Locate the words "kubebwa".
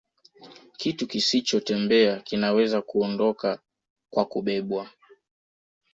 4.25-4.89